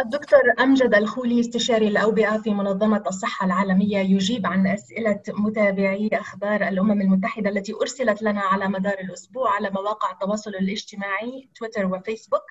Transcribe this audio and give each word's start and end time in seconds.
الدكتور 0.00 0.40
أمجد 0.60 0.94
الخولي 0.94 1.40
استشاري 1.40 1.88
الأوبئة 1.88 2.38
في 2.38 2.50
منظمة 2.50 3.02
الصحة 3.06 3.46
العالمية 3.46 3.98
يجيب 3.98 4.46
عن 4.46 4.66
أسئلة 4.66 5.20
متابعي 5.28 6.10
أخبار 6.12 6.68
الأمم 6.68 7.00
المتحدة 7.00 7.50
التي 7.50 7.74
أرسلت 7.74 8.22
لنا 8.22 8.40
على 8.40 8.68
مدار 8.68 8.98
الأسبوع 8.98 9.54
على 9.54 9.70
مواقع 9.70 10.12
التواصل 10.12 10.50
الاجتماعي 10.50 11.48
تويتر 11.54 11.86
وفيسبوك 11.86 12.42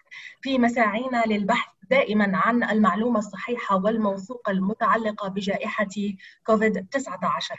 في 0.41 0.57
مساعينا 0.59 1.23
للبحث 1.27 1.73
دائما 1.89 2.37
عن 2.37 2.63
المعلومة 2.63 3.19
الصحيحة 3.19 3.83
والموثوقة 3.83 4.51
المتعلقة 4.51 5.27
بجائحة 5.27 5.87
كوفيد 6.45 6.87
19 6.91 7.55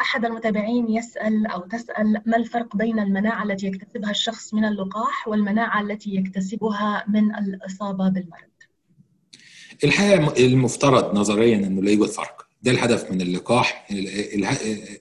أحد 0.00 0.24
المتابعين 0.24 0.88
يسأل 0.90 1.46
أو 1.46 1.60
تسأل 1.60 2.22
ما 2.26 2.36
الفرق 2.36 2.76
بين 2.76 2.98
المناعة 2.98 3.42
التي 3.42 3.66
يكتسبها 3.66 4.10
الشخص 4.10 4.54
من 4.54 4.64
اللقاح 4.64 5.28
والمناعة 5.28 5.80
التي 5.80 6.14
يكتسبها 6.14 7.04
من 7.08 7.34
الإصابة 7.34 8.08
بالمرض؟ 8.08 8.57
الحقيقة 9.84 10.46
المفترض 10.46 11.18
نظريا 11.18 11.56
إنه 11.56 11.82
لا 11.82 11.90
يوجد 11.90 12.10
فرق 12.10 12.46
ده 12.62 12.70
الهدف 12.70 13.10
من 13.12 13.20
اللقاح. 13.20 13.88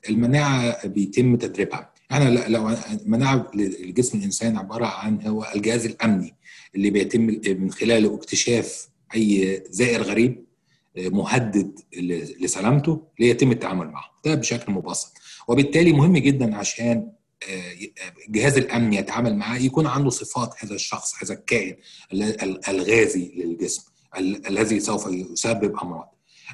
المناعة 0.09 0.87
بيتم 0.87 1.35
تدريبها. 1.35 1.93
إحنا 2.11 2.47
لو 2.47 2.69
المناعه 2.91 3.51
لجسم 3.55 4.17
الإنسان 4.17 4.57
عبارة 4.57 4.85
عن 4.85 5.21
هو 5.21 5.47
الجهاز 5.55 5.85
الأمني 5.85 6.35
اللي 6.75 6.89
بيتم 6.89 7.21
من 7.61 7.71
خلاله 7.71 8.15
اكتشاف 8.15 8.87
أي 9.15 9.63
زائر 9.69 10.01
غريب 10.01 10.45
مهدد 10.97 11.79
لسلامته 12.39 13.01
ليتم 13.19 13.51
التعامل 13.51 13.87
معه. 13.87 14.05
ده 14.25 14.35
بشكل 14.35 14.71
مبسط. 14.71 15.13
وبالتالي 15.47 15.93
مهم 15.93 16.17
جدا 16.17 16.55
عشان 16.55 17.11
الجهاز 18.27 18.57
الأمني 18.57 18.97
يتعامل 18.97 19.35
معاه 19.35 19.57
يكون 19.57 19.87
عنده 19.87 20.09
صفات 20.09 20.53
هذا 20.59 20.75
الشخص 20.75 21.23
هذا 21.23 21.33
الكائن 21.33 21.75
الغازي 22.69 23.31
للجسم. 23.35 23.83
الذي 24.17 24.79
سوف 24.79 25.07
يسبب 25.07 25.77
أمراض. 25.83 26.13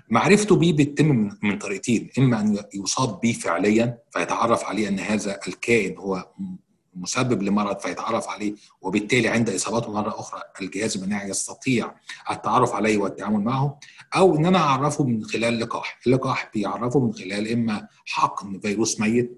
معرفته 0.09 0.55
به 0.55 0.71
بتتم 0.71 1.29
من 1.43 1.57
طريقتين 1.57 2.09
إما 2.17 2.41
أن 2.41 2.57
يصاب 2.73 3.19
به 3.21 3.31
فعليا 3.31 3.97
فيتعرف 4.11 4.63
عليه 4.63 4.87
أن 4.87 4.99
هذا 4.99 5.39
الكائن 5.47 5.97
هو 5.97 6.29
مسبب 6.95 7.43
لمرض 7.43 7.79
فيتعرف 7.79 8.27
عليه 8.27 8.53
وبالتالي 8.81 9.27
عند 9.27 9.49
إصابته 9.49 9.91
مرة 9.91 10.19
أخرى 10.19 10.41
الجهاز 10.61 10.97
المناعي 10.97 11.29
يستطيع 11.29 11.95
التعرف 12.31 12.73
عليه 12.73 12.97
والتعامل 12.97 13.39
معه 13.39 13.79
أو 14.15 14.35
إن 14.35 14.45
أنا 14.45 14.57
أعرفه 14.57 15.03
من 15.03 15.23
خلال 15.23 15.59
لقاح، 15.59 15.99
اللقاح 16.07 16.51
بيعرفه 16.53 16.99
من 16.99 17.13
خلال 17.13 17.51
إما 17.51 17.87
حقن 18.05 18.59
فيروس 18.59 18.99
ميت 18.99 19.37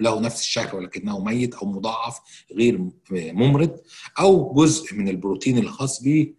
له 0.00 0.20
نفس 0.20 0.40
الشكل 0.40 0.76
ولكنه 0.76 1.24
ميت 1.24 1.54
أو 1.54 1.66
مضاعف 1.66 2.20
غير 2.52 2.88
ممرض 3.10 3.76
أو 4.18 4.54
جزء 4.54 4.94
من 4.94 5.08
البروتين 5.08 5.58
الخاص 5.58 6.02
به 6.02 6.34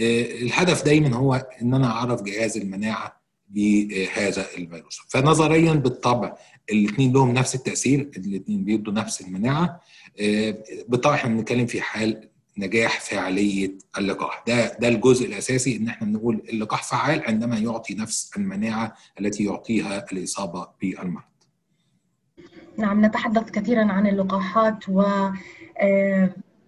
الهدف 0.00 0.84
دايما 0.84 1.16
هو 1.16 1.34
إن 1.62 1.74
أنا 1.74 1.86
أعرف 1.86 2.22
جهاز 2.22 2.56
المناعة 2.56 3.20
بهذا 3.48 4.46
الفيروس. 4.58 5.00
فنظريا 5.08 5.72
بالطبع 5.72 6.36
الاثنين 6.70 7.12
لهم 7.12 7.32
نفس 7.32 7.54
التأثير 7.54 8.10
الاثنين 8.16 8.64
بيدوا 8.64 8.92
نفس 8.92 9.20
المناعة 9.20 9.80
بالطبع 10.88 11.14
إحنا 11.14 11.34
بنتكلم 11.34 11.66
في 11.66 11.80
حال 11.80 12.28
نجاح 12.58 13.00
فعالية 13.00 13.72
اللقاح. 13.98 14.44
ده 14.46 14.78
ده 14.78 14.88
الجزء 14.88 15.26
الأساسي 15.26 15.76
إن 15.76 15.88
إحنا 15.88 16.06
بنقول 16.06 16.42
اللقاح 16.48 16.82
فعال 16.82 17.22
عندما 17.26 17.58
يعطي 17.58 17.94
نفس 17.94 18.30
المناعة 18.36 18.94
التي 19.20 19.44
يعطيها 19.44 20.06
الإصابة 20.12 20.68
بالمرض. 20.80 21.22
نعم 22.78 23.04
نتحدث 23.04 23.50
كثيرا 23.50 23.84
عن 23.84 24.06
اللقاحات 24.06 24.88
و 24.88 25.02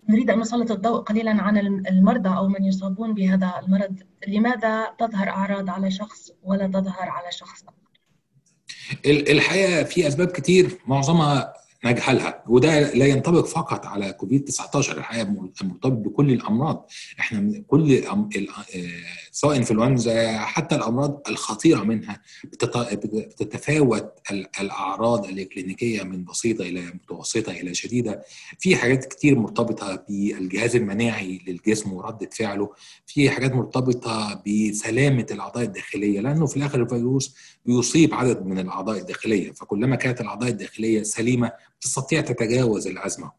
نريد 0.09 0.31
أن 0.31 0.39
نسلط 0.41 0.71
الضوء 0.71 1.01
قليلا 1.01 1.31
عن 1.31 1.59
المرضى 1.89 2.29
أو 2.29 2.49
من 2.49 2.65
يصابون 2.65 3.15
بهذا 3.15 3.55
المرض. 3.63 3.99
لماذا 4.29 4.85
تظهر 4.99 5.29
أعراض 5.29 5.71
على 5.71 5.91
شخص 5.91 6.31
ولا 6.43 6.67
تظهر 6.67 7.09
على 7.09 7.33
شخص؟ 7.33 7.65
الحقيقة 9.07 9.85
في 9.85 10.09
أسباب 10.09 10.29
كتير 10.29 10.79
معظمها 10.87 11.55
نجهلها 11.85 12.45
وده 12.47 12.95
لا 12.95 13.07
ينطبق 13.07 13.47
فقط 13.47 13.87
على 13.87 14.13
كوفيد 14.13 14.45
19 14.45 14.99
الحقيقة 14.99 15.25
مرتبط 15.63 15.93
بكل 15.93 16.31
الأمراض. 16.31 16.89
إحنا 17.21 17.63
كل 17.67 17.93
سواء 19.41 19.57
إنفلونزا 19.57 20.39
حتى 20.39 20.75
الأمراض 20.75 21.23
الخطيرة 21.29 21.83
منها 21.83 22.23
بتتفاوت 22.45 24.13
الأعراض 24.61 25.27
الاكلينيكيه 25.27 26.03
من 26.03 26.25
بسيطة 26.25 26.63
إلى 26.63 26.81
متوسطة 26.81 27.53
إلى 27.53 27.75
شديدة. 27.75 28.23
في 28.59 28.77
حاجات 28.77 29.05
كتير 29.05 29.39
مرتبطة 29.39 30.05
بالجهاز 30.09 30.77
المناعي 30.77 31.41
للجسم 31.47 31.93
ورده 31.93 32.31
فعله. 32.33 32.71
في 33.07 33.31
حاجات 33.31 33.53
مرتبطة 33.53 34.43
بسلامة 34.47 35.27
الأعضاء 35.31 35.65
الداخلية 35.65 36.21
لأنه 36.21 36.47
في 36.47 36.57
الآخر 36.57 36.83
الفيروس 36.83 37.37
بيصيب 37.67 38.15
عدد 38.15 38.47
من 38.47 38.59
الأعضاء 38.59 38.99
الداخلية. 38.99 39.53
فكلما 39.53 39.97
كانت 39.97 40.21
الأعضاء 40.21 40.49
الداخلية 40.49 41.03
سليمة 41.03 41.53
تستطيع 41.81 42.21
تتجاوز 42.21 42.87
الأزمة. 42.87 43.33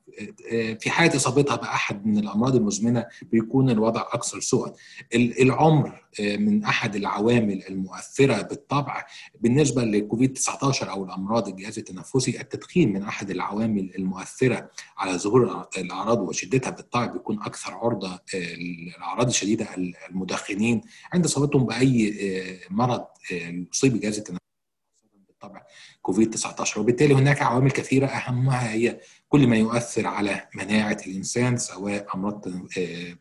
في 0.80 0.90
حاله 0.90 1.16
اصابتها 1.16 1.56
باحد 1.56 2.06
من 2.06 2.18
الأمراض 2.18 2.56
المزمنة 2.56 3.06
بيكون 3.32 3.70
الوضع 3.70 4.02
أكثر 4.02 4.40
سوءا. 4.40 4.74
العمر 5.16 6.04
من 6.20 6.64
أحد 6.64 6.96
العوامل 6.96 7.64
المؤثرة 7.70 8.42
بالطبع 8.42 9.06
بالنسبة 9.42 9.84
لكوفيد 9.84 10.34
19 10.34 10.90
أو 10.92 11.06
الأمراض 11.06 11.48
الجهاز 11.48 11.78
التنفسي 11.80 12.42
التدخين 12.42 12.94
من 12.94 13.04
أحد 13.04 13.30
العوامل 13.30 13.92
المؤثرة 13.96 14.70
على 14.98 15.18
ظهور 15.18 15.68
الأعراض 15.78 16.20
وشدتها 16.20 16.70
بالطبع 16.70 17.06
بيكون 17.06 17.42
أكثر 17.42 17.74
عرضة 17.74 18.20
الاعراض 18.34 19.28
الشديدة 19.28 19.68
المدخنين. 20.10 20.82
عند 21.14 21.26
إصابتهم 21.26 21.66
بأي 21.66 22.14
مرض 22.70 23.06
يصيب 23.74 23.96
الجهاز 23.96 24.18
التنفسي 24.18 24.39
بالطبع 25.42 25.62
كوفيد 26.02 26.30
19 26.30 26.82
وبالتالي 26.82 27.14
هناك 27.14 27.42
عوامل 27.42 27.72
كثيرة 27.72 28.06
أهمها 28.06 28.72
هي 28.72 29.00
كل 29.30 29.48
ما 29.48 29.56
يؤثر 29.58 30.08
على 30.08 30.48
مناعة 30.56 30.98
الإنسان 31.08 31.58
سواء 31.58 32.08
أمراض 32.16 32.46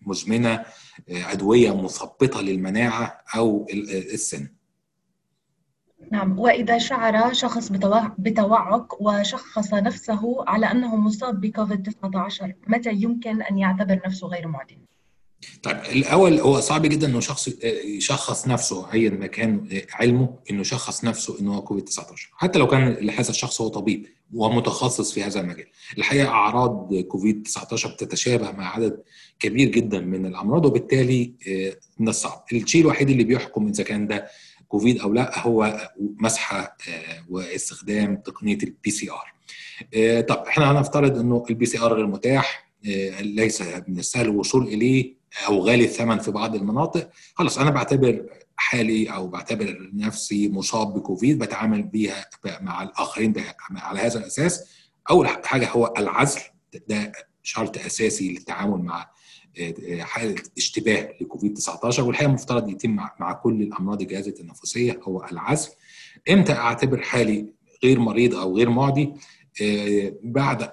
مزمنة 0.07 0.65
ادويه 1.09 1.83
مثبطه 1.83 2.41
للمناعة 2.41 3.19
أو 3.37 3.67
السن. 4.15 4.49
نعم 6.13 6.39
وإذا 6.39 6.79
شعر 6.79 7.33
شخص 7.33 7.69
بتوعك 8.19 9.01
وشخص 9.01 9.75
نفسه 9.75 10.45
على 10.49 10.71
أنه 10.71 10.97
مصاب 10.97 11.41
بكوفيد 11.41 11.83
19 11.83 12.55
متى 12.67 12.93
يمكن 12.93 13.43
أن 13.43 13.59
يعتبر 13.59 14.01
نفسه 14.07 14.27
غير 14.27 14.49
معدن؟ 14.49 14.79
طيب 15.63 15.77
الأول 15.77 16.41
هو 16.41 16.61
صعب 16.61 16.87
جدا 16.87 17.07
إنه 17.07 17.21
شخص 17.21 17.49
يشخص 17.85 18.49
نفسه 18.49 18.93
ايا 18.93 19.11
ما 19.11 19.27
كان 19.27 19.83
علمه 19.93 20.39
إنه 20.51 20.61
يشخص 20.61 21.05
نفسه 21.05 21.41
إنه 21.41 21.55
هو 21.55 21.63
كوفيد 21.63 21.85
19 21.85 22.31
حتى 22.37 22.59
لو 22.59 22.67
كان 22.67 23.11
هذا 23.11 23.31
الشخص 23.31 23.61
هو 23.61 23.69
طبيب 23.69 24.07
ومتخصص 24.35 25.13
في 25.13 25.23
هذا 25.23 25.41
المجال. 25.41 25.67
الحقيقة 25.99 26.29
أعراض 26.29 26.95
كوفيد 26.95 27.43
19 27.43 27.89
بتتشابه 27.89 28.51
مع 28.53 28.75
عدد 28.77 29.03
كبير 29.41 29.69
جدا 29.69 30.01
من 30.01 30.27
الأمراض 30.27 30.67
وبالتالي 30.67 31.33
من 31.99 32.09
الصعب. 32.09 32.45
الشيء 32.53 32.81
الوحيد 32.81 33.11
اللي 33.11 33.25
بيحكم 33.25 33.69
إذا 33.69 33.85
كان 33.85 34.07
ده 34.07 34.27
كوفيد 34.69 34.99
أو 35.01 35.13
لأ 35.13 35.39
هو 35.39 35.91
مسحة 36.01 36.77
واستخدام 37.29 38.17
تقنية 38.17 38.59
ال 38.63 38.91
PCR 38.91 39.33
طب 40.23 40.37
إحنا 40.47 40.71
هنفترض 40.73 41.19
إنه 41.19 41.45
ال 41.51 41.67
PCR 41.67 41.95
غير 41.95 42.07
متاح 42.07 42.69
ليس 43.21 43.63
من 43.63 43.99
السهل 43.99 44.25
الوصول 44.27 44.69
إليه. 44.69 45.18
أو 45.47 45.61
غالي 45.61 45.85
الثمن 45.85 46.19
في 46.19 46.31
بعض 46.31 46.55
المناطق 46.55 47.11
خلاص 47.35 47.59
أنا 47.59 47.71
بعتبر 47.71 48.27
حالي 48.57 49.07
أو 49.11 49.29
بعتبر 49.29 49.91
نفسي 49.95 50.49
مصاب 50.49 50.95
بكوفيد 50.95 51.39
بتعامل 51.39 51.83
بيها 51.83 52.27
مع 52.61 52.83
الآخرين 52.83 53.35
على 53.71 54.01
هذا 54.01 54.19
الأساس. 54.19 54.65
أول 55.11 55.29
حاجة 55.29 55.71
هو 55.71 55.95
العزل 55.99 56.41
ده 56.89 57.13
شرط 57.43 57.79
أساسي 57.79 58.33
للتعامل 58.33 58.79
مع 58.79 59.11
حالة 60.01 60.43
اشتباه 60.59 61.13
لكوفيد 61.21 61.55
19 61.55 62.03
والحقيقة 62.05 62.29
المفترض 62.29 62.69
يتم 62.69 62.91
مع 63.21 63.33
كل 63.33 63.63
الأمراض 63.63 64.01
الجهاز 64.03 64.29
التنفسية 64.29 65.01
هو 65.03 65.25
العزل. 65.33 65.71
إمتى 66.31 66.53
أعتبر 66.53 67.03
حالي 67.03 67.47
غير 67.85 67.99
مريض 67.99 68.35
أو 68.35 68.57
غير 68.57 68.71
معدي؟ 68.71 69.13
بعد 70.23 70.71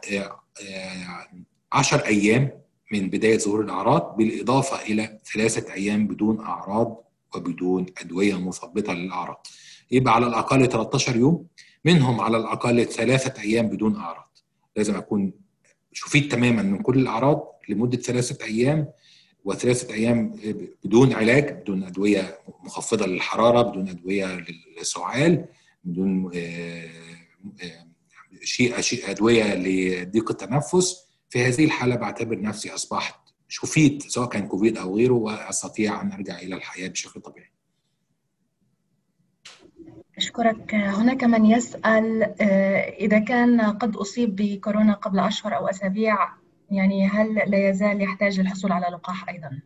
10 1.72 2.06
أيام 2.06 2.52
من 2.92 3.10
بداية 3.10 3.38
ظهور 3.38 3.62
الأعراض 3.62 4.16
بالإضافة 4.18 4.82
إلى 4.86 5.20
ثلاثة 5.34 5.74
أيام 5.74 6.08
بدون 6.08 6.40
أعراض 6.40 7.04
وبدون 7.36 7.86
أدوية 7.98 8.40
مثبطه 8.48 8.94
للأعراض. 8.94 9.48
يبقى 9.92 10.16
على 10.16 10.28
الأقل 10.28 10.70
13 10.70 11.16
يوم 11.16 11.48
منهم 11.86 12.22
على 12.22 12.38
الأقل 12.38 12.86
ثلاثة 12.86 13.42
أيام 13.42 13.68
بدون 13.68 13.96
أعراض. 13.96 14.38
لازم 14.76 14.96
أكون 14.96 15.34
شفيت 15.94 16.32
تماما 16.32 16.62
من 16.62 16.78
كل 16.82 17.00
الأعراض 17.00 17.56
لمدة 17.70 17.98
ثلاثة 17.98 18.46
أيام 18.46 18.88
وثلاثة 19.46 19.94
أيام 19.94 20.36
بدون 20.84 21.14
علاج 21.14 21.52
بدون 21.62 21.84
أدوية 21.84 22.40
مخفضة 22.64 23.06
للحرارة 23.06 23.62
بدون 23.62 23.90
أدوية 23.90 24.46
للسعال 24.78 25.46
بدون 25.84 26.32
شيء 28.44 29.10
أدوية 29.12 29.56
لضيق 29.56 30.32
التنفس 30.32 31.05
في 31.36 31.46
هذه 31.46 31.66
الحالة 31.66 31.96
بعتبر 31.96 32.42
نفسي 32.42 32.74
أصبحت 32.74 33.20
شفيت 33.48 34.02
سواء 34.02 34.30
كان 34.30 34.48
كوفيد 34.48 34.78
أو 34.78 34.98
غيره 34.98 35.14
وأستطيع 35.14 36.02
أن 36.02 36.12
أرجع 36.12 36.40
إلى 36.40 36.56
الحياة 36.56 36.88
بشكل 36.88 37.22
طبيعي. 37.22 37.52
أشكرك 40.18 40.76
هناك 40.76 41.24
من 41.24 41.46
يسأل 41.46 42.24
إذا 43.00 43.20
كان 43.20 43.62
قد 43.62 43.96
أصيب 43.96 44.36
بكورونا 44.36 44.94
قبل 44.94 45.20
أشهر 45.20 45.56
أو 45.56 45.68
أسابيع 45.68 46.18
يعني 46.72 47.08
هل 47.08 47.36
لا 47.36 47.70
يزال 47.70 48.02
يحتاج 48.02 48.40
للحصول 48.40 48.72
على 48.72 48.86
لقاح 48.86 49.30
أيضا؟ 49.30 49.62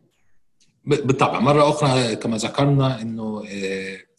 بالطبع 0.85 1.39
مرة 1.39 1.69
أخرى 1.69 2.15
كما 2.15 2.37
ذكرنا 2.37 3.01
أنه 3.01 3.43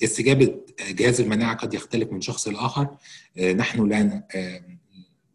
استجابة 0.05 0.61
جهاز 0.91 1.20
المناعة 1.20 1.56
قد 1.56 1.75
يختلف 1.75 2.12
من 2.12 2.20
شخص 2.20 2.49
لآخر 2.49 2.97
نحن 3.38 3.88
لا 3.88 4.23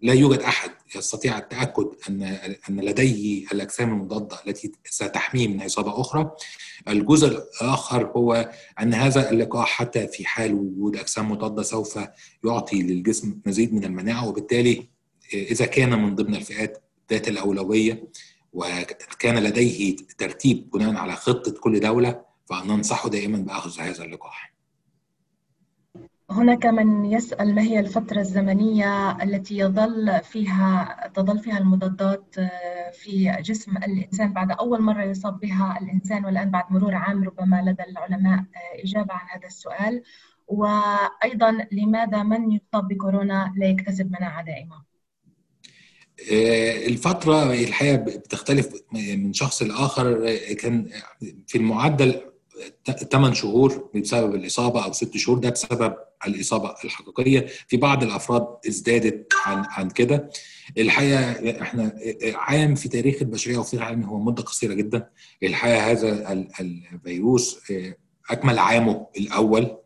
لا 0.06 0.14
يوجد 0.14 0.40
أحد 0.40 0.72
يستطيع 0.96 1.38
التأكد 1.38 1.88
أن 2.10 2.24
أن 2.70 2.80
لديه 2.80 3.46
الأجسام 3.52 3.94
المضادة 3.94 4.40
التي 4.48 4.72
ستحميه 4.86 5.48
من 5.48 5.62
إصابة 5.62 6.02
أخرى. 6.02 6.32
الجزء 6.88 7.28
الآخر 7.28 8.06
هو 8.08 8.52
أن 8.82 8.94
هذا 8.94 9.30
اللقاح 9.30 9.68
حتى 9.70 10.08
في 10.08 10.26
حال 10.26 10.54
وجود 10.54 10.98
أجسام 10.98 11.32
مضادة 11.32 11.64
سوف 11.64 12.00
يعطي 12.46 12.82
للجسم 12.82 13.40
مزيد 13.46 13.74
من 13.74 13.84
المناعة 13.84 14.28
وبالتالي 14.28 14.90
إذا 15.34 15.66
كان 15.66 16.04
من 16.04 16.16
ضمن 16.16 16.36
الفئات 16.36 16.84
ذات 17.12 17.28
الأولوية 17.28 18.08
وكان 18.54 19.44
لديه 19.44 19.96
ترتيب 20.18 20.70
بناء 20.70 20.96
على 20.96 21.16
خطة 21.16 21.52
كل 21.52 21.80
دولة 21.80 22.22
فننصحه 22.50 23.10
دائما 23.10 23.38
بأخذ 23.38 23.80
هذا 23.80 24.04
اللقاح. 24.04 24.55
هناك 26.30 26.66
من 26.66 27.06
يسأل 27.06 27.56
ما 27.56 27.62
هي 27.62 27.80
الفترة 27.80 28.20
الزمنية 28.20 29.24
التي 29.24 29.58
يظل 29.58 30.20
فيها 30.24 31.12
تظل 31.16 31.40
فيها 31.40 31.58
المضادات 31.58 32.36
في 32.94 33.38
جسم 33.42 33.78
الإنسان 33.78 34.34
بعد 34.34 34.52
أول 34.52 34.82
مرة 34.82 35.04
يصاب 35.04 35.40
بها 35.40 35.80
الإنسان 35.82 36.26
والآن 36.26 36.52
بعد 36.52 36.64
مرور 36.70 36.96
عام 36.96 37.24
ربما 37.24 37.62
لدى 37.66 37.84
العلماء 37.84 38.44
إجابة 38.84 39.14
عن 39.14 39.28
هذا 39.30 39.48
السؤال. 39.48 40.04
وأيضا 40.48 41.68
لماذا 41.72 42.24
من 42.24 42.52
يصاب 42.52 42.88
بكورونا 42.88 43.54
لا 43.58 43.68
يكتسب 43.68 44.12
مناعة 44.12 44.46
دائمة؟ 44.46 44.84
الفترة 46.88 47.54
الحقيقة 47.54 47.96
بتختلف 47.96 48.70
من 48.94 49.34
شخص 49.34 49.62
لآخر. 49.62 50.36
كان 50.60 50.90
في 51.48 51.58
المعدل 51.58 52.22
8 53.12 53.34
شهور 53.34 53.90
بسبب 53.96 54.36
الإصابة 54.36 54.86
أو 54.86 54.92
6 54.92 55.18
شهور. 55.18 55.40
ده 55.40 55.50
بسبب 55.50 55.96
الإصابة 56.28 56.76
الحقيقية. 56.84 57.46
في 57.68 57.78
بعض 57.78 58.04
الأفراد 58.04 58.48
ازدادت 58.68 59.34
عن 59.46 59.66
عن 59.70 59.90
كده. 59.90 60.30
الحقيقة 60.78 61.62
إحنا 61.62 61.96
عام 62.36 62.76
في 62.76 62.90
تاريخ 62.90 63.16
البشرية 63.22 63.58
وفي 63.58 63.74
العالم 63.74 64.04
هو 64.04 64.20
مدة 64.20 64.44
قصيرة 64.44 64.74
جدا. 64.74 65.10
الحقيقة 65.44 65.92
هذا 65.92 66.32
الفيروس 66.60 67.60
أكمل 68.30 68.60
عامه 68.60 69.08
الأول 69.18 69.78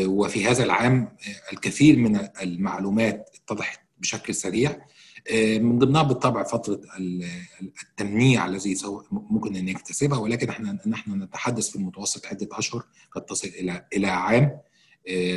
وفي 0.00 0.44
هذا 0.46 0.64
العام 0.64 1.16
الكثير 1.52 1.96
من 1.96 2.28
المعلومات 2.42 3.30
اتضحت 3.44 3.80
بشكل 3.98 4.34
سريع. 4.34 4.80
من 5.34 5.78
ضمنها 5.78 6.02
بالطبع 6.02 6.42
فترة 6.42 6.80
التمنيع 7.82 8.46
الذي 8.46 8.76
ممكن 9.10 9.56
أن 9.56 9.68
يكتسبها 9.68 10.18
ولكن 10.18 10.48
إحنا 10.48 10.78
نحن 10.86 11.22
نتحدث 11.22 11.68
في 11.70 11.76
المتوسط 11.76 12.26
عدة 12.26 12.48
أشهر 12.52 12.82
قد 13.12 13.22
تصل 13.24 13.48
إلى 13.48 13.86
إلى 13.92 14.06
عام. 14.06 14.58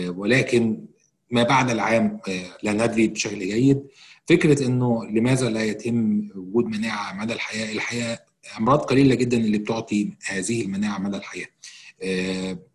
ولكن 0.08 0.86
ما 1.32 1.44
بعد 1.44 1.70
العام 1.70 2.20
لا 2.64 2.74
ندري 2.74 3.08
بشكل 3.08 3.40
جيد. 3.40 3.84
فكرة 4.28 4.68
إنه 4.68 5.06
لماذا 5.06 5.50
لا 5.50 5.64
يتم 5.64 6.30
وجود 6.36 6.66
مناعة 6.66 7.14
مدى 7.14 7.34
الحياة؟ 7.34 7.72
الحياة 7.74 8.20
أمراض 8.60 8.80
قليلة 8.80 9.16
جدا 9.16 9.38
اللي 9.38 9.58
بتعطي 9.58 10.10
هذه 10.26 10.62
المناعة 10.62 10.98
مدى 11.00 11.18
الحياة. 11.18 11.48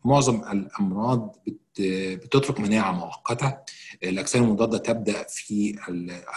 معظم 0.04 0.36
الأمراض 0.52 1.36
بتترك 1.80 2.60
مناعة 2.60 2.92
مؤقتة 2.92 3.56
الأجسام 4.02 4.42
المضادة 4.44 4.78
تبدأ 4.78 5.26
في 5.28 5.76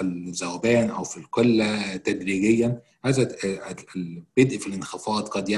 الذوبان 0.02 0.90
أو 0.90 1.04
في 1.04 1.18
القلة 1.18 1.96
تدريجيا 1.98 2.82
هذا 3.06 3.36
البدء 3.96 4.58
في 4.58 4.68
الانخفاض 4.68 5.28
قد 5.28 5.50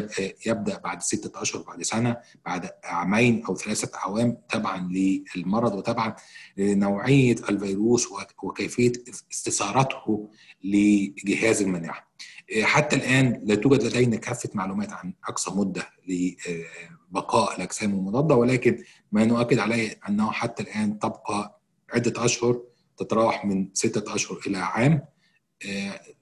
يبدأ 0.46 0.78
بعد 0.78 1.02
ستة 1.02 1.42
أشهر 1.42 1.62
بعد 1.62 1.82
سنة 1.84 2.18
بعد 2.46 2.70
عامين 2.84 3.46
أو 3.46 3.56
ثلاثة 3.56 3.98
أعوام 3.98 4.38
تبعا 4.50 4.90
للمرض 5.36 5.74
وتبعا 5.76 6.16
لنوعية 6.58 7.36
الفيروس 7.50 8.08
وكيفية 8.44 8.92
استثارته 9.32 10.30
لجهاز 10.64 11.62
المناعة. 11.62 12.14
حتى 12.64 12.96
الآن 12.96 13.42
لا 13.44 13.56
توجد 13.56 13.84
لدينا 13.84 14.18
كافة 14.18 14.50
معلومات 14.54 14.92
عن 14.94 15.14
أقصى 15.28 15.52
مدة 15.52 15.88
لبقاء 16.08 17.56
الأجسام 17.56 17.92
المضادة 17.92 18.36
ولكن 18.36 18.84
ما 19.12 19.26
نؤكد 19.26 19.60
عليه 19.60 20.00
أنه 20.10 20.32
حتى 20.32 20.64
الآن 20.64 21.00
تبقى 21.00 21.60
عدة 21.94 22.26
أشهر 22.26 22.62
تتراوح 22.98 23.46
من 23.46 23.68
ستة 23.74 24.16
أشهر 24.16 24.40
إلى 24.48 24.58
عام. 24.58 25.06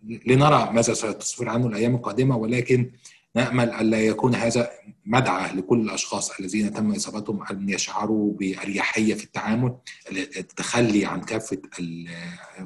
لنرى 0.04 0.70
ماذا 0.74 0.94
ستصفر 0.94 1.50
عنه 1.50 1.68
الأيام 1.68 1.96
القادمة 1.96 2.38
ولكن 2.38 2.92
نأمل 3.36 3.70
الا 3.70 4.02
يكون 4.02 4.36
هذا 4.36 4.70
مدعاه 5.06 5.56
لكل 5.56 5.82
الأشخاص 5.82 6.40
الذين 6.40 6.74
تم 6.74 6.92
إصابتهم 6.92 7.44
أن 7.44 7.70
يشعروا 7.70 8.34
باريحيه 8.34 9.14
في 9.14 9.24
التعامل 9.24 9.76
التخلي 10.12 11.06
عن 11.06 11.22
كافة 11.22 11.62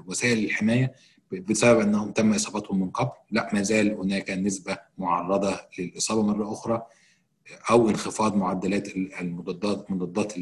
وسائل 0.05 0.45
الحماية. 0.45 0.93
بسبب 1.39 1.79
انهم 1.79 2.11
تم 2.11 2.33
اصابتهم 2.33 2.79
من 2.79 2.89
قبل 2.89 3.11
لا 3.31 3.49
ما 3.53 3.61
زال 3.61 3.91
هناك 3.91 4.29
نسبة 4.29 4.77
معرضة 4.97 5.59
للإصابة 5.79 6.23
مرة 6.23 6.51
أخرى 6.51 6.85
أو 7.69 7.89
انخفاض 7.89 8.35
معدلات 8.35 8.87
المضادات 8.97 9.91
مضادات 9.91 10.33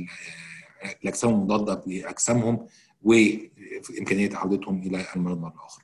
الأجسام 1.01 1.29
المضادة 1.29 1.73
باجسامهم 1.73 2.67
وإمكانية 3.03 4.29
عودتهم 4.33 4.81
إلى 4.81 5.05
المرض 5.15 5.41
مرة 5.41 5.65
أخرى. 5.65 5.83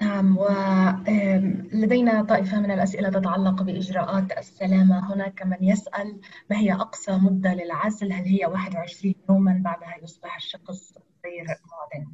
نعم 0.00 0.38
ولدينا 0.38 2.22
طائفة 2.22 2.60
من 2.60 2.70
الأسئلة 2.70 3.08
تتعلق 3.08 3.62
بإجراءات 3.62 4.38
السلامة. 4.38 5.14
هناك 5.14 5.42
من 5.42 5.56
يسأل 5.60 6.20
ما 6.50 6.58
هي 6.58 6.72
أقصى 6.72 7.12
مدة 7.12 7.54
للعزل؟ 7.54 8.12
هل 8.12 8.24
هي 8.24 8.46
21 8.46 9.14
يوما 9.28 9.60
بعدها 9.64 9.96
يصبح 10.02 10.36
الشخص 10.36 10.92
غير 11.24 11.44
معدن 11.44 12.06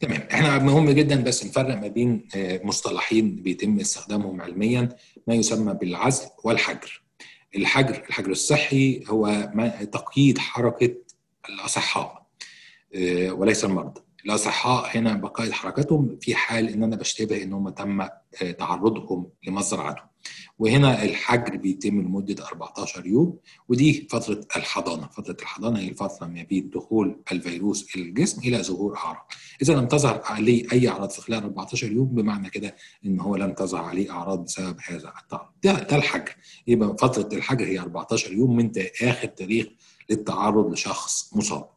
تمام. 0.00 0.20
إحنا 0.32 0.58
مهم 0.58 0.90
جدا 0.90 1.22
بس 1.22 1.46
نفرق 1.46 1.74
ما 1.80 1.88
بين 1.88 2.28
مصطلحين 2.64 3.36
بيتم 3.36 3.80
استخدامهم 3.80 4.40
علميا 4.40 4.88
ما 5.26 5.34
يسمى 5.34 5.74
بالعزل 5.74 6.26
والحجر. 6.44 7.02
الحجر 7.56 8.04
الحجر 8.08 8.30
الصحي 8.30 9.04
هو 9.08 9.52
تقييد 9.92 10.38
حركة 10.38 10.94
الأصحاء 11.48 12.26
وليس 13.30 13.64
المرضى 13.64 14.00
الأصحاء 14.24 14.98
هنا 14.98 15.14
بقاء 15.14 15.50
حركتهم 15.50 16.18
في 16.20 16.34
حال 16.34 16.68
إن 16.68 16.82
أنا 16.82 16.96
بشتبه 16.96 17.42
إن 17.42 17.52
هم 17.52 17.68
تم 17.68 18.08
تعرضهم 18.58 19.30
لمصدر 19.46 19.80
عدوى 19.80 20.08
وهنا 20.58 21.02
الحجر 21.04 21.56
بيتم 21.56 22.00
لمدة 22.00 22.44
14 22.46 23.06
يوم 23.06 23.38
ودي 23.68 24.08
فترة 24.10 24.40
الحضانة. 24.56 25.06
فترة 25.06 25.36
الحضانة 25.42 25.78
هي 25.78 25.88
الفترة 25.88 26.26
ما 26.26 26.42
بين 26.42 26.70
دخول 26.70 27.20
الفيروس 27.32 27.96
إلى 27.96 28.02
الجسم 28.04 28.40
إلى 28.40 28.62
ظهور 28.62 28.96
أعراض. 28.96 29.26
إذا 29.62 29.74
لم 29.74 29.86
تظهر 29.86 30.22
عليه 30.24 30.72
أي 30.72 30.88
أعراض 30.88 31.10
في 31.10 31.20
خلال 31.22 31.42
14 31.42 31.92
يوم 31.92 32.08
بمعنى 32.08 32.50
كده 32.50 32.76
إن 33.06 33.20
هو 33.20 33.36
لم 33.36 33.52
تظهر 33.52 33.84
عليه 33.84 34.10
أعراض 34.10 34.44
بسبب 34.44 34.76
هذا 34.86 35.12
التعرض 35.22 35.48
ده, 35.64 35.72
ده 35.72 35.96
الحجر. 35.96 36.36
يبقى 36.66 36.96
فترة 36.98 37.36
الحجر 37.36 37.64
هي 37.66 37.78
14 37.78 38.32
يوم 38.32 38.56
من 38.56 38.72
آخر 39.02 39.28
تاريخ 39.28 39.66
للتعرض 40.10 40.72
لشخص 40.72 41.36
مصاب. 41.36 41.68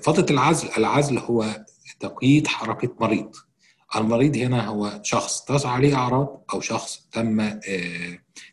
فترة 0.00 0.26
العزل 0.32 0.68
العزل 0.78 1.18
هو 1.18 1.64
تقييد 2.00 2.46
حركة 2.46 2.94
مريض. 3.00 3.36
المريض 4.02 4.36
هنا 4.36 4.66
هو 4.66 5.00
شخص 5.02 5.44
تظهر 5.44 5.72
عليه 5.72 5.94
أعراض 5.94 6.44
أو 6.54 6.60
شخص 6.60 7.08
تم 7.12 7.58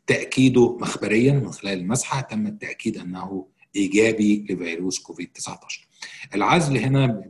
تأكيده 0.07 0.77
مخبريا 0.77 1.33
من 1.33 1.51
خلال 1.51 1.79
المسحة 1.79 2.21
تم 2.21 2.47
التأكيد 2.47 2.97
أنه 2.97 3.47
إيجابي 3.75 4.45
لفيروس 4.49 4.99
كوفيد 4.99 5.31
19 5.33 5.87
العزل 6.35 6.77
هنا 6.77 7.23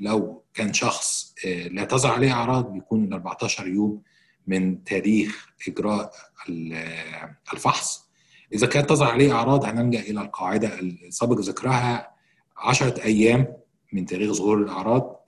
لو 0.00 0.42
كان 0.54 0.72
شخص 0.72 1.34
لا 1.70 1.84
تظهر 1.84 2.12
عليه 2.12 2.32
أعراض 2.32 2.72
بيكون 2.72 3.04
ال 3.04 3.12
14 3.12 3.66
يوم 3.66 4.02
من 4.46 4.84
تاريخ 4.84 5.48
إجراء 5.68 6.12
الفحص. 7.52 8.08
إذا 8.54 8.66
كانت 8.66 8.88
تظهر 8.88 9.10
عليه 9.10 9.32
أعراض 9.32 9.64
هنلجأ 9.64 10.00
إلى 10.00 10.20
القاعدة 10.20 10.80
السابق 10.80 11.40
ذكرها 11.40 12.10
10 12.56 13.02
أيام 13.02 13.56
من 13.92 14.06
تاريخ 14.06 14.32
ظهور 14.32 14.58
الأعراض 14.62 15.26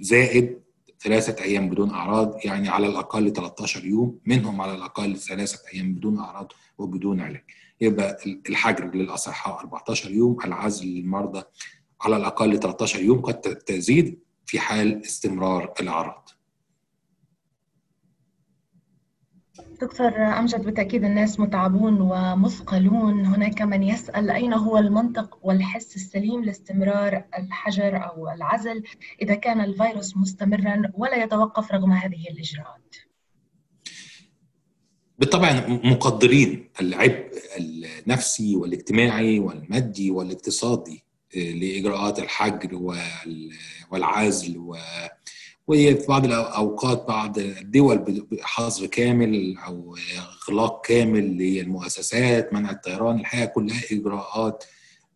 زائد 0.00 0.60
ثلاثة 1.06 1.44
أيام 1.44 1.68
بدون 1.68 1.90
أعراض 1.90 2.38
يعني 2.44 2.68
على 2.68 2.86
الأقل 2.86 3.32
13 3.32 3.84
يوم 3.84 4.18
منهم 4.26 4.60
على 4.60 4.74
الأقل 4.74 5.16
ثلاثة 5.16 5.58
أيام 5.74 5.94
بدون 5.94 6.18
أعراض 6.18 6.52
وبدون 6.78 7.20
علاج. 7.20 7.44
يبقى 7.80 8.18
الحجر 8.48 8.94
للأصحاء 8.94 9.60
14 9.60 10.10
يوم 10.10 10.36
العزل 10.44 10.86
للمرضى 10.86 11.42
على 12.02 12.16
الأقل 12.16 12.58
13 12.58 13.02
يوم 13.02 13.20
قد 13.20 13.40
تزيد 13.40 14.18
في 14.46 14.58
حال 14.58 15.04
استمرار 15.04 15.72
الأعراض. 15.80 16.28
دكتور 19.80 20.08
أمجد 20.16 20.64
بالتأكيد 20.64 21.04
الناس 21.04 21.40
متعبون 21.40 22.00
ومثقلون. 22.00 23.26
هناك 23.26 23.62
من 23.62 23.82
يسأل 23.82 24.30
أين 24.30 24.52
هو 24.52 24.78
المنطق 24.78 25.38
والحس 25.42 25.96
السليم 25.96 26.44
لاستمرار 26.44 27.24
الحجر 27.38 28.04
أو 28.04 28.30
العزل 28.30 28.82
إذا 29.22 29.34
كان 29.34 29.60
الفيروس 29.60 30.16
مستمرا 30.16 30.82
ولا 30.94 31.22
يتوقف 31.22 31.72
رغم 31.72 31.92
هذه 31.92 32.24
الإجراءات؟ 32.30 32.96
بالطبع 35.18 35.66
مقدرين 35.68 36.68
العبء 36.80 37.32
النفسي 37.58 38.56
والاجتماعي 38.56 39.38
والمادي 39.38 40.10
والاقتصادي 40.10 41.04
لإجراءات 41.34 42.18
الحجر 42.18 42.94
والعزل 43.90 44.58
وفي 45.68 46.06
بعض 46.08 46.24
الاوقات 46.24 47.06
بعض 47.08 47.38
الدول 47.38 47.98
بحظر 48.32 48.86
كامل 48.86 49.58
أو 49.66 49.96
إغلاق 50.48 50.86
كامل 50.86 51.38
للمؤسسات 51.38 52.52
منع 52.52 52.70
الطيران 52.70 53.20
الحقيقة 53.20 53.46
كلها 53.46 53.82
إجراءات 53.92 54.64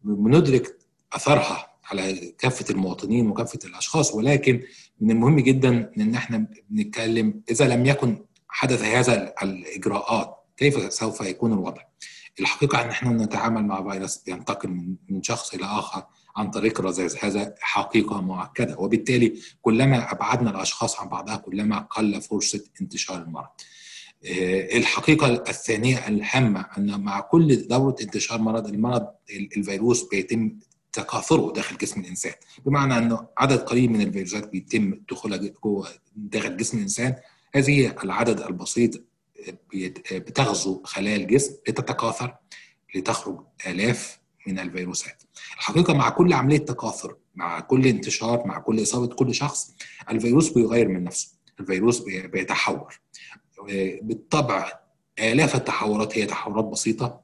بندرك 0.04 0.76
أثرها 1.12 1.66
على 1.84 2.34
كافة 2.38 2.64
المواطنين 2.70 3.30
وكافة 3.30 3.58
الأشخاص 3.64 4.14
ولكن 4.14 4.62
من 5.00 5.10
المهم 5.10 5.40
جدا 5.40 5.92
إن 5.98 6.14
إحنا 6.14 6.46
بنتكلم 6.70 7.42
إذا 7.50 7.68
لم 7.68 7.86
يكن 7.86 8.24
حدث 8.48 8.82
هذا 8.82 9.34
الإجراءات 9.42 10.36
كيف 10.56 10.92
سوف 10.92 11.20
يكون 11.20 11.52
الوضع؟ 11.52 11.82
الحقيقة 12.40 12.82
إن 12.82 12.88
إحنا 12.88 13.10
نتعامل 13.24 13.64
مع 13.66 13.90
فيروس 13.90 14.16
بينتقل 14.18 14.96
من 15.08 15.22
شخص 15.22 15.54
إلى 15.54 15.64
آخر 15.64 16.02
عن 16.36 16.50
طريق 16.50 16.80
الرذاذ 16.80 17.16
هذا 17.20 17.54
حقيقة 17.60 18.20
مؤكدة. 18.20 18.78
وبالتالي 18.78 19.40
كلما 19.62 20.12
أبعدنا 20.12 20.50
الأشخاص 20.50 21.00
عن 21.00 21.08
بعضها 21.08 21.36
كلما 21.36 21.78
قل 21.78 22.20
فرصة 22.20 22.64
انتشار 22.80 23.22
المرض. 23.22 23.48
الحقيقة 24.74 25.26
الثانية 25.48 26.08
الهامة 26.08 26.66
أن 26.78 27.00
مع 27.00 27.20
كل 27.20 27.68
دوره 27.68 27.96
انتشار 28.00 28.40
مرض 28.40 28.66
المرض 28.66 29.06
الفيروس 29.56 30.08
بيتم 30.08 30.58
تكاثره 30.92 31.52
داخل 31.52 31.76
جسم 31.76 32.00
الإنسان. 32.00 32.32
بمعنى 32.66 32.98
أنه 32.98 33.26
عدد 33.38 33.58
قليل 33.58 33.90
من 33.90 34.00
الفيروسات 34.00 34.48
بيتم 34.48 35.00
دخولها 35.10 35.38
جوه 35.64 35.88
داخل 36.16 36.56
جسم 36.56 36.76
الإنسان. 36.76 37.14
هذه 37.54 37.96
العدد 38.04 38.40
البسيط 38.40 39.04
بتغزو 40.12 40.82
خلايا 40.84 41.16
الجسم 41.16 41.54
لتتكاثر 41.68 42.36
لتخرج 42.94 43.40
آلاف 43.66 44.19
من 44.46 44.58
الفيروسات. 44.58 45.22
الحقيقة 45.56 45.94
مع 45.94 46.08
كل 46.10 46.32
عملية 46.32 46.58
تكاثر 46.58 47.16
مع 47.34 47.60
كل 47.60 47.86
انتشار 47.86 48.46
مع 48.46 48.58
كل 48.58 48.82
إصابة 48.82 49.14
كل 49.14 49.34
شخص 49.34 49.74
الفيروس 50.10 50.48
بيغير 50.48 50.88
من 50.88 51.04
نفسه 51.04 51.28
الفيروس 51.60 51.98
بيتحور. 52.08 53.00
بالطبع 54.02 54.72
آلاف 55.18 55.54
التحورات 55.54 56.18
هي 56.18 56.26
تحورات 56.26 56.64
بسيطة 56.64 57.20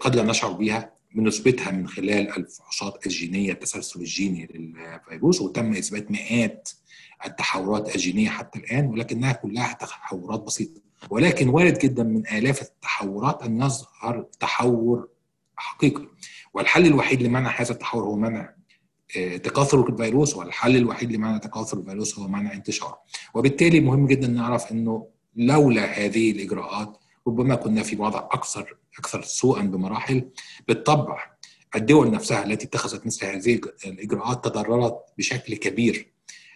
قد 0.00 0.16
لا 0.16 0.22
نشعر 0.22 0.52
بها 0.52 0.92
بنثبتها 1.14 1.70
من 1.70 1.88
خلال 1.88 2.36
الفحوصات 2.36 3.06
الجينية 3.06 3.52
التسلسل 3.52 4.00
الجيني 4.00 4.46
للفيروس 4.54 5.40
وتم 5.40 5.72
إثبات 5.72 6.10
مئات 6.10 6.68
التحورات 7.26 7.94
الجينية 7.96 8.28
حتى 8.28 8.58
الآن 8.58 8.86
ولكنها 8.86 9.32
كلها 9.32 9.72
تحورات 9.72 10.40
بسيطة. 10.40 10.80
ولكن 11.10 11.48
وارد 11.48 11.78
جدا 11.78 12.02
من 12.02 12.26
آلاف 12.26 12.62
التحورات 12.62 13.42
أن 13.42 13.62
يظهر 13.62 14.26
تحور 14.40 15.08
حقيقي. 15.56 16.08
والحل 16.58 16.86
الوحيد 16.86 17.22
لمنع 17.22 17.60
هذا 17.60 17.72
التحور 17.72 18.02
هو 18.02 18.16
منع 18.16 18.54
تكاثر 19.42 19.88
الفيروس 19.88 20.36
والحل 20.36 20.76
الوحيد 20.76 21.12
لمنع 21.12 21.38
تكاثر 21.38 21.78
الفيروس 21.78 22.18
هو 22.18 22.28
منع 22.28 22.52
انتشاره 22.52 23.00
وبالتالي 23.34 23.80
مهم 23.80 24.06
جدا 24.06 24.26
نعرف 24.26 24.72
إنه 24.72 25.06
لولا 25.36 25.84
هذه 25.84 26.30
الإجراءات 26.30 26.96
ربما 27.26 27.54
كنا 27.54 27.82
في 27.82 27.96
وضع 27.96 28.18
أكثر 28.18 28.76
أكثر 28.98 29.22
سوءا 29.22 29.62
بمراحل. 29.62 30.28
بالطبع 30.68 31.18
الدول 31.76 32.10
نفسها 32.10 32.44
التي 32.44 32.66
اتخذت 32.66 33.06
مثل 33.06 33.26
هذه 33.26 33.60
الإجراءات 33.86 34.44
تضررت 34.44 34.96
بشكل 35.18 35.54
كبير 35.54 36.12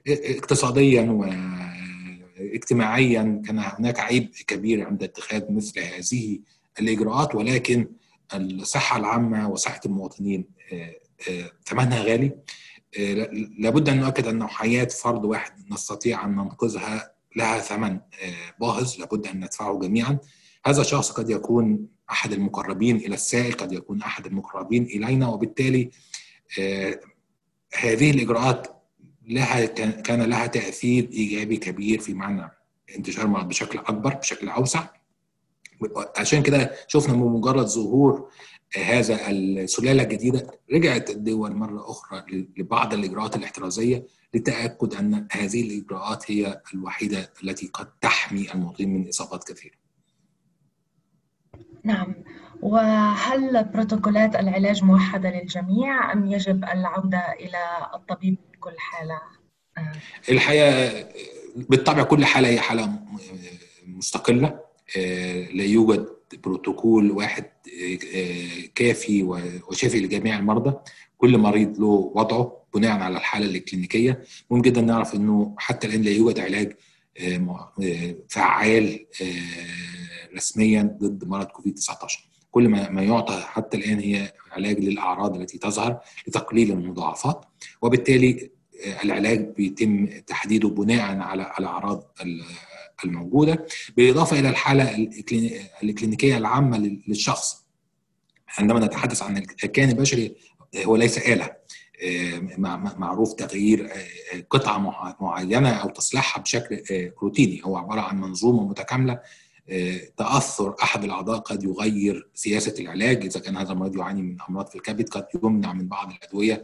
اقتصاديا 0.06 1.02
واجتماعيا 2.40 3.42
كان 3.46 3.58
هناك 3.58 4.00
عيب 4.00 4.30
كبير 4.46 4.86
عند 4.86 5.02
اتخاذ 5.02 5.52
مثل 5.52 5.80
هذه 5.80 6.38
الإجراءات 6.80 7.34
ولكن 7.34 7.88
الصحة 8.34 8.98
العامة 8.98 9.48
وصحة 9.48 9.80
المواطنين 9.86 10.44
ثمنها 11.64 12.02
غالي. 12.02 12.32
لابد 13.58 13.88
أن 13.88 14.00
نؤكد 14.00 14.26
أن 14.26 14.46
حياة 14.46 14.84
فرد 14.84 15.24
واحد 15.24 15.52
نستطيع 15.72 16.24
أن 16.24 16.30
ننقذها 16.30 17.12
لها 17.36 17.58
ثمن 17.58 18.00
باهظ. 18.60 18.98
لابد 18.98 19.26
أن 19.26 19.40
ندفعه 19.40 19.78
جميعا. 19.78 20.18
هذا 20.66 20.80
الشخص 20.80 21.10
قد 21.10 21.30
يكون 21.30 21.86
أحد 22.10 22.32
المقربين 22.32 22.96
إلى 22.96 23.14
السائل 23.14 23.52
قد 23.52 23.72
يكون 23.72 24.02
أحد 24.02 24.26
المقربين 24.26 24.84
إلينا 24.84 25.28
وبالتالي 25.28 25.90
هذه 27.78 28.10
الإجراءات 28.10 28.82
لها 29.28 29.64
كان 30.00 30.22
لها 30.22 30.46
تأثير 30.46 31.08
إيجابي 31.12 31.56
كبير 31.56 32.00
في 32.00 32.14
معنى 32.14 32.50
انتشار 32.96 33.24
المرض 33.24 33.48
بشكل 33.48 33.78
أكبر 33.78 34.14
بشكل 34.14 34.48
أوسع. 34.48 34.84
عشان 36.16 36.42
كده 36.42 36.72
شفنا 36.88 37.14
بمجرد 37.14 37.66
ظهور 37.66 38.30
هذا 38.76 39.30
السلالة 39.30 40.02
الجديدة 40.02 40.46
رجعت 40.72 41.10
الدول 41.10 41.54
مرة 41.54 41.90
أخرى 41.90 42.24
لبعض 42.56 42.94
الإجراءات 42.94 43.36
الاحترازية 43.36 44.06
لتأكد 44.34 44.94
أن 44.94 45.28
هذه 45.32 45.62
الإجراءات 45.62 46.30
هي 46.30 46.60
الوحيدة 46.74 47.32
التي 47.44 47.70
قد 47.74 47.88
تحمي 48.00 48.52
المواطنين 48.54 48.94
من 48.94 49.08
إصابات 49.08 49.52
كثيرة. 49.52 49.74
نعم 51.84 52.14
وهل 52.62 53.64
بروتوكولات 53.64 54.36
العلاج 54.36 54.84
موحدة 54.84 55.30
للجميع 55.30 56.12
أم 56.12 56.26
يجب 56.26 56.64
العودة 56.64 57.32
إلى 57.32 57.58
الطبيب 57.94 58.36
في 58.52 58.58
كل 58.58 58.74
حاله؟ 58.78 59.20
الحقيقة 60.30 61.04
بالطبع 61.56 62.02
كل 62.02 62.24
حالة 62.24 62.48
هي 62.48 62.60
حالة 62.60 62.98
مستقلة 63.86 64.60
لا 65.54 65.64
يوجد 65.64 66.06
بروتوكول 66.44 67.10
واحد 67.10 67.44
كافي 68.74 69.22
وشافي 69.68 70.00
لجميع 70.00 70.38
المرضى. 70.38 70.74
كل 71.18 71.38
مريض 71.38 71.80
له 71.80 72.12
وضعه 72.14 72.62
بناء 72.74 72.98
على 72.98 73.16
الحالة 73.16 73.46
الكلينيكية. 73.46 74.22
مهم 74.50 74.62
جدا 74.62 74.80
نعرف 74.80 75.14
إنه 75.14 75.54
حتى 75.58 75.86
الآن 75.86 76.02
لا 76.02 76.10
يوجد 76.10 76.38
علاج 76.38 76.72
فعال 78.28 79.06
رسميا 80.36 80.96
ضد 81.00 81.28
مرض 81.28 81.46
كوفيد 81.46 81.74
19 81.74 82.28
كل 82.50 82.68
ما 82.68 82.90
ما 82.90 83.02
يعطى 83.02 83.42
حتى 83.46 83.76
الآن 83.76 83.98
هي 83.98 84.32
علاج 84.52 84.78
للأعراض 84.78 85.36
التي 85.36 85.58
تظهر 85.58 86.00
لتقليل 86.28 86.72
المضاعفات. 86.72 87.44
وبالتالي 87.82 88.50
العلاج 89.04 89.54
بيتم 89.56 90.06
تحديده 90.06 90.68
بناء 90.68 91.18
على 91.18 91.52
الاعراض 91.58 92.16
الموجودة 93.04 93.66
بالإضافة 93.96 94.38
إلى 94.38 94.48
الحالة 94.48 95.08
الكلينيكية 95.82 96.36
العامة 96.36 96.78
للشخص. 97.08 97.66
عندما 98.58 98.80
نتحدث 98.80 99.22
عن 99.22 99.36
الكائن 99.64 99.88
البشري 99.88 100.36
هو 100.76 100.96
ليس 100.96 101.18
آلة. 101.18 101.62
معروف 102.98 103.34
تغيير 103.34 103.90
قطعة 104.50 104.78
معينة 105.20 105.70
أو 105.70 105.88
تصليحها 105.88 106.42
بشكل 106.42 106.82
روتيني. 107.22 107.60
هو 107.64 107.76
عبارة 107.76 108.00
عن 108.00 108.20
منظومة 108.20 108.68
متكاملة 108.68 109.20
تأثر 110.16 110.76
أحد 110.82 111.04
الأعضاء 111.04 111.38
قد 111.38 111.64
يغير 111.64 112.28
سياسة 112.34 112.74
العلاج 112.80 113.24
إذا 113.24 113.40
كان 113.40 113.56
هذا 113.56 113.72
المريض 113.72 113.96
يعاني 113.96 114.22
من 114.22 114.36
أمراض 114.50 114.66
في 114.66 114.74
الكبد 114.76 115.08
قد 115.08 115.26
يمنع 115.44 115.72
من 115.72 115.88
بعض 115.88 116.10
الأدوية 116.10 116.62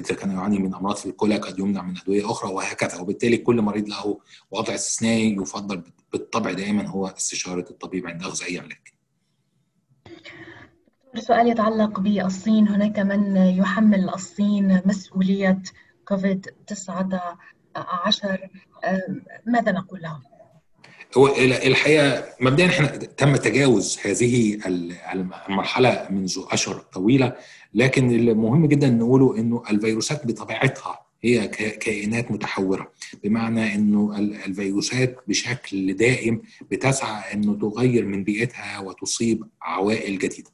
إذا 0.00 0.14
كان 0.14 0.30
يعاني 0.30 0.58
من 0.58 0.74
أمراض 0.74 0.96
في 0.96 1.06
الكلى 1.06 1.36
قد 1.36 1.58
يمنع 1.58 1.82
من 1.82 1.98
أدوية 1.98 2.30
أخرى 2.30 2.52
وهكذا 2.52 3.00
وبالتالي 3.00 3.36
كل 3.36 3.62
مريض 3.62 3.88
له 3.88 4.20
وضع 4.50 4.74
استثنائي 4.74 5.36
يفضل 5.36 5.82
بالطبع 6.12 6.52
دائما 6.52 6.86
هو 6.86 7.06
استشارة 7.06 7.70
الطبيب 7.70 8.06
عند 8.06 8.22
أخذ 8.22 8.44
أي 8.44 8.58
علاج. 8.58 8.88
سؤال 11.18 11.46
يتعلق 11.48 12.00
بالصين 12.00 12.68
هناك 12.68 12.98
من 12.98 13.36
يحمل 13.36 14.08
الصين 14.08 14.82
مسؤولية 14.84 15.62
كوفيد 16.04 16.46
19 16.66 18.48
ماذا 19.46 19.72
نقول 19.72 20.02
لهم؟ 20.02 20.22
هو 21.16 21.26
الحقيقة 21.36 22.24
مبدئيا 22.40 22.68
إحنا 22.68 22.86
تم 22.96 23.36
تجاوز 23.36 23.98
هذه 24.04 24.58
المرحلة 25.48 26.06
منذ 26.10 26.38
أشهر 26.50 26.74
طويلة 26.78 27.36
لكن 27.74 28.10
المهم 28.10 28.66
جدا 28.66 28.90
نقوله 28.90 29.38
إنه 29.38 29.62
الفيروسات 29.70 30.26
بطبيعتها 30.26 31.00
هي 31.22 31.48
كائنات 31.48 32.30
متحورة. 32.30 32.92
بمعنى 33.24 33.74
إنه 33.74 34.18
الفيروسات 34.18 35.16
بشكل 35.28 35.96
دائم 35.96 36.42
بتسعى 36.70 37.34
إنه 37.34 37.54
تغير 37.54 38.04
من 38.06 38.24
بيئتها 38.24 38.78
وتصيب 38.78 39.44
عوائل 39.62 40.18
جديدة. 40.18 40.50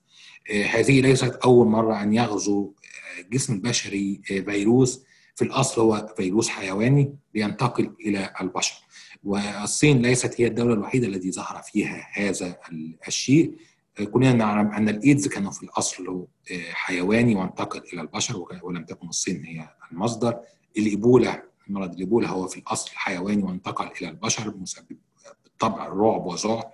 هذه 0.70 1.00
ليست 1.00 1.34
أول 1.44 1.66
مرة 1.66 2.02
أن 2.02 2.14
يغزو 2.14 2.72
الجسم 3.18 3.52
البشري 3.52 4.20
فيروس. 4.24 5.04
في 5.36 5.42
الأصل 5.44 5.80
هو 5.80 6.14
فيروس 6.16 6.48
حيواني 6.48 7.14
بينتقل 7.34 7.90
إلى 8.06 8.32
البشر. 8.40 8.74
والصين 9.24 10.02
ليست 10.02 10.40
هي 10.40 10.46
الدولة 10.46 10.74
الوحيدة 10.74 11.06
التي 11.06 11.32
ظهر 11.32 11.62
فيها 11.62 12.08
هذا 12.12 12.56
الشيء. 13.08 13.54
كلنا 14.12 14.32
نعلم 14.32 14.68
أن 14.72 14.88
الإيدز 14.88 15.28
كانوا 15.28 15.50
في 15.50 15.62
الأصل 15.62 16.26
حيواني 16.72 17.34
وانتقل 17.34 17.82
إلى 17.92 18.00
البشر 18.00 18.46
ولم 18.62 18.84
تكن 18.84 19.08
الصين 19.08 19.44
هي 19.44 19.68
المصدر. 19.92 20.40
الإيبولا 20.78 21.42
مرض 21.68 21.92
الإيبولا 21.92 22.28
هو 22.28 22.46
في 22.46 22.56
الأصل 22.60 22.90
حيواني 22.94 23.42
وانتقل 23.42 23.90
إلى 24.00 24.08
البشر 24.08 24.56
مسبب 24.56 24.96
بالطبع 25.44 25.86
رعب 25.88 26.26
وذعر 26.26 26.70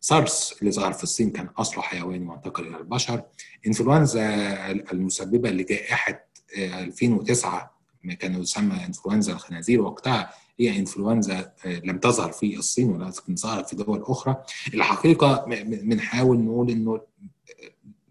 سارس 0.00 0.54
اللي 0.60 0.72
ظهر 0.72 0.92
في 0.92 1.02
الصين 1.02 1.30
كان 1.30 1.46
أصله 1.46 1.82
حيواني 1.82 2.26
وانتقل 2.26 2.66
إلى 2.66 2.76
البشر. 2.76 3.22
إنفلونزا 3.66 4.24
المسببة 4.70 5.50
لجائحة 5.50 6.24
2009 6.56 7.78
ما 8.04 8.14
كان 8.14 8.40
يسمى 8.42 8.84
إنفلونزا 8.86 9.32
الخنازير 9.32 9.80
وقتها 9.80 10.30
هي 10.60 10.78
انفلونزا 10.78 11.52
لم 11.66 11.98
تظهر 11.98 12.32
في 12.32 12.56
الصين 12.56 12.88
ولكن 12.90 13.36
ظهرت 13.36 13.68
في 13.68 13.76
دول 13.76 14.02
أخرى. 14.02 14.36
الحقيقة 14.74 15.44
بنحاول 15.64 16.38
نقول 16.38 16.70
إنه 16.70 17.00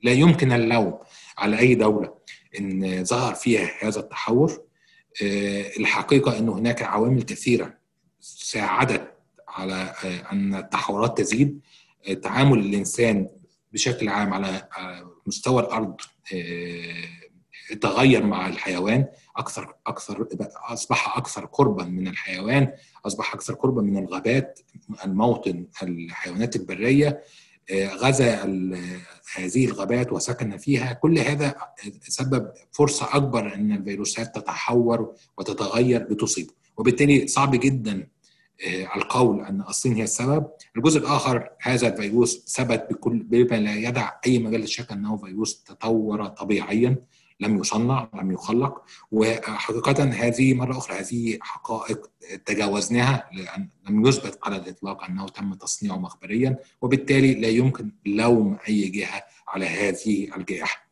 لا 0.03 0.11
يمكن 0.11 0.51
اللوم 0.51 0.99
على 1.37 1.59
أي 1.59 1.75
دولة 1.75 2.13
إن 2.59 3.03
ظهر 3.05 3.33
فيها 3.33 3.69
هذا 3.81 3.99
التحور. 3.99 4.61
الحقيقة 5.79 6.37
إنه 6.37 6.53
هناك 6.57 6.81
عوامل 6.83 7.23
كثيرة 7.23 7.73
ساعدت 8.19 9.13
على 9.47 9.93
أن 10.31 10.55
التحورات 10.55 11.17
تزيد. 11.17 11.59
تعامل 12.23 12.59
الإنسان 12.59 13.27
بشكل 13.73 14.09
عام 14.09 14.33
على 14.33 14.69
مستوى 15.27 15.61
الأرض 15.61 15.95
تغير 17.81 18.25
مع 18.25 18.47
الحيوان 18.47 19.05
أكثر 19.37 19.75
أكثر 19.87 20.27
أصبح 20.65 21.17
أكثر 21.17 21.45
قربا 21.45 21.83
من 21.83 22.07
الحيوان 22.07 22.73
أصبح 23.05 23.33
أكثر 23.33 23.53
قربا 23.53 23.81
من 23.81 23.97
الغابات 23.97 24.59
الموطن 25.05 25.65
الحيوانات 25.83 26.55
البرية 26.55 27.21
غزا 27.73 28.43
هذه 29.35 29.65
الغابات 29.65 30.13
وسكن 30.13 30.57
فيها. 30.57 30.93
كل 30.93 31.19
هذا 31.19 31.55
سبب 32.01 32.51
فرصة 32.71 33.15
أكبر 33.15 33.55
إن 33.55 33.71
الفيروسات 33.71 34.35
تتحور 34.35 35.13
وتتغير 35.37 36.03
بتصيب. 36.03 36.51
وبالتالي 36.77 37.27
صعب 37.27 37.55
جدا 37.55 38.07
القول 38.95 39.45
أن 39.45 39.61
الصين 39.61 39.93
هي 39.93 40.03
السبب. 40.03 40.47
الجزء 40.77 40.99
الآخر 40.99 41.49
هذا 41.61 41.87
الفيروس 41.87 42.45
ثبت 42.47 42.87
بكل 42.89 43.23
بما 43.23 43.55
لا 43.55 43.75
يدع 43.75 44.11
أي 44.25 44.39
مجال 44.39 44.61
للشك 44.61 44.91
أنه 44.91 45.17
فيروس 45.17 45.63
تطور 45.63 46.27
طبيعيا. 46.27 46.95
لم 47.39 47.57
يصنع 47.57 48.09
لم 48.13 48.31
يخلق. 48.31 48.81
وحقيقة 49.11 50.03
هذه 50.03 50.53
مرة 50.53 50.77
أخرى 50.77 50.97
هذه 50.99 51.37
حقائق 51.41 52.09
تجاوزناها 52.45 53.29
لأن 53.33 53.69
لم 53.89 54.05
يثبت 54.07 54.39
على 54.43 54.55
الإطلاق 54.55 55.03
أنه 55.03 55.27
تم 55.27 55.53
تصنيعه 55.53 55.97
مخبريا 55.97 56.57
وبالتالي 56.81 57.33
لا 57.33 57.47
يمكن 57.47 57.91
لوم 58.05 58.57
أي 58.69 58.89
جهة 58.89 59.23
على 59.47 59.65
هذه 59.65 60.35
الجائحة. 60.37 60.87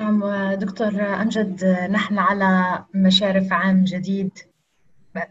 نعم 0.00 0.24
دكتور 0.54 1.00
أمجد 1.22 1.64
نحن 1.90 2.18
على 2.18 2.84
مشارف 2.94 3.52
عام 3.52 3.84
جديد. 3.84 4.38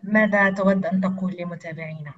ماذا 0.03 0.49
تود 0.49 0.85
أن 0.85 1.01
تقول 1.01 1.35
لمتابعينا؟ 1.39 2.13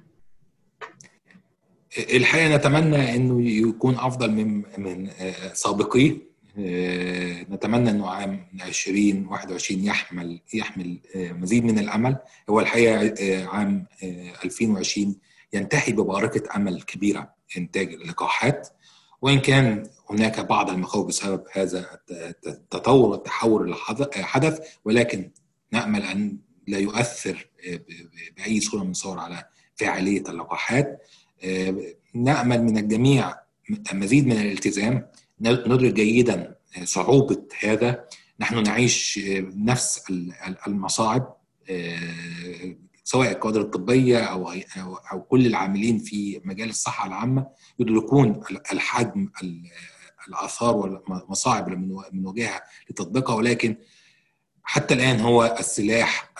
الحقيقة 1.98 2.56
نتمنى 2.56 3.16
أنه 3.16 3.42
يكون 3.42 3.94
أفضل 3.94 4.30
من 4.30 4.62
من 4.78 5.10
سابقيه. 5.52 6.29
نتمنى 7.50 7.90
إنه 7.90 8.10
عام 8.10 8.46
2021 8.54 9.84
يحمل 9.84 10.40
يحمل 10.54 10.98
مزيد 11.14 11.64
من 11.64 11.78
الأمل. 11.78 12.16
هو 12.50 12.60
الحقيقة 12.60 13.48
عام 13.48 13.86
2020 14.44 15.16
ينتهي 15.52 15.92
ببارقه 15.92 16.56
أمل 16.56 16.82
كبيرة 16.82 17.34
إنتاج 17.56 17.92
اللقاحات. 17.92 18.68
وإن 19.22 19.40
كان 19.40 19.86
هناك 20.10 20.40
بعض 20.40 20.70
المخاوف 20.70 21.06
بسبب 21.06 21.44
هذا 21.52 21.98
التطور 22.46 23.10
والتحور 23.10 23.62
اللي 23.62 23.76
حدث 24.16 24.68
ولكن 24.84 25.30
نأمل 25.72 26.02
أن 26.02 26.38
لا 26.66 26.78
يؤثر 26.78 27.48
بأي 28.36 28.60
صورة 28.60 28.84
من 28.84 28.90
الصور 28.90 29.18
على 29.18 29.44
فاعلية 29.74 30.20
اللقاحات. 30.28 31.02
نأمل 32.14 32.62
من 32.62 32.78
الجميع 32.78 33.34
مزيد 33.92 34.26
من 34.26 34.40
الالتزام. 34.40 35.06
ندرك 35.40 35.92
جيدا 35.94 36.56
صعوبة 36.84 37.42
هذا. 37.62 38.04
نحن 38.40 38.62
نعيش 38.62 39.20
نفس 39.54 40.02
المصاعب 40.66 41.36
سواء 43.04 43.30
الكوادر 43.30 43.60
الطبية 43.60 44.18
أو 44.18 44.52
أو 45.12 45.22
كل 45.22 45.46
العاملين 45.46 45.98
في 45.98 46.40
مجال 46.44 46.68
الصحة 46.68 47.06
العامة 47.06 47.46
يدركون 47.78 48.42
الحجم 48.72 49.28
الآثار 50.28 50.76
والمصاعب 50.76 51.68
اللي 51.68 52.04
بنواجهها 52.12 52.62
لتطبيقها. 52.90 53.34
ولكن 53.36 53.76
حتى 54.62 54.94
الآن 54.94 55.20
هو 55.20 55.56
السلاح 55.58 56.32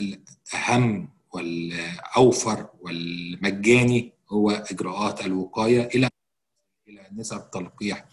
الأهم 0.00 1.08
والأوفر 1.32 2.68
والمجاني 2.80 4.12
هو 4.32 4.50
إجراءات 4.50 5.26
الوقاية 5.26 5.88
إلى 5.94 6.08
إلى 6.90 7.06
نسب 7.12 7.50
تلقيح 7.50 8.04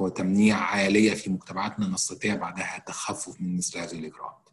وتمنيع 0.00 0.56
عالية 0.56 1.14
في 1.14 1.30
مجتمعاتنا 1.30 1.86
نستطيع 1.86 2.34
بعدها 2.34 2.76
التخفف 2.78 3.40
من 3.40 3.56
مثل 3.56 3.78
هذه 3.78 3.92
الإجراءات. 3.92 4.48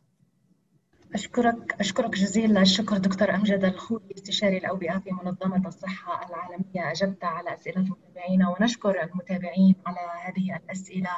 أشكرك 1.13 1.75
أشكرك 1.79 2.09
جزيل 2.09 2.57
الشكر 2.57 2.97
دكتور 2.97 3.35
أمجد 3.35 3.63
الخولي 3.63 4.15
استشاري 4.17 4.57
الأوبئة 4.57 4.99
في 4.99 5.11
منظمة 5.11 5.67
الصحة 5.67 6.29
العالمية 6.29 6.91
أجبت 6.91 7.23
على 7.23 7.53
أسئلة 7.53 7.81
متابعينا 7.81 8.49
ونشكر 8.49 9.03
المتابعين 9.03 9.75
على 9.85 9.97
هذه 10.25 10.55
الأسئلة 10.55 11.11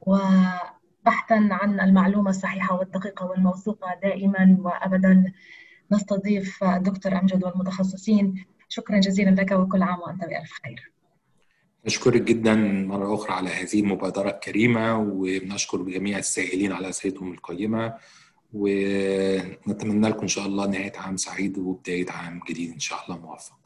وبحثا 0.00 1.48
عن 1.50 1.80
المعلومة 1.80 2.30
الصحيحة 2.30 2.78
والدقيقة 2.78 3.26
والموثوقة 3.26 4.00
دائما 4.02 4.56
وأبدا 4.60 5.32
نستضيف 5.92 6.64
دكتور 6.64 7.18
أمجد 7.18 7.44
والمتخصصين 7.44 8.44
شكرا 8.68 8.98
جزيلا 8.98 9.30
لك 9.30 9.52
وكل 9.52 9.82
عام 9.82 10.00
وأنت 10.00 10.24
بألف 10.24 10.52
خير. 10.64 10.92
نشكرك 11.86 12.22
جدا 12.22 12.54
مرة 12.86 13.14
أخرى 13.14 13.32
على 13.32 13.50
هذه 13.50 13.80
المبادرة 13.80 14.30
الكريمة 14.30 14.98
وبنشكر 14.98 15.82
جميع 15.82 16.18
السائلين 16.18 16.72
على 16.72 16.88
أسئلتهم 16.88 17.32
القيمة 17.32 17.94
ونتمنى 18.52 20.08
لكم 20.08 20.20
إن 20.22 20.28
شاء 20.28 20.46
الله 20.46 20.66
نهاية 20.66 20.92
عام 20.96 21.16
سعيد 21.16 21.58
وبداية 21.58 22.10
عام 22.10 22.40
جديد 22.48 22.72
إن 22.72 22.78
شاء 22.80 23.04
الله 23.04 23.18
موفق. 23.18 23.59